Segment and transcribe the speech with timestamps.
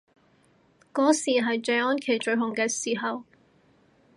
[0.95, 3.23] 嗰時係謝安琪最紅嘅時候